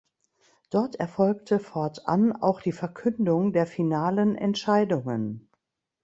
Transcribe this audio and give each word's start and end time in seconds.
Dort 0.71 0.95
erfolgte 0.95 1.59
fortan 1.59 2.31
auch 2.35 2.59
die 2.59 2.71
Verkündung 2.71 3.53
der 3.53 3.67
finalen 3.67 4.35
Entscheidungen. 4.35 5.47